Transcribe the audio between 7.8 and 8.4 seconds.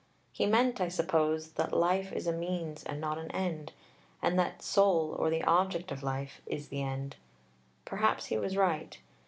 Perhaps he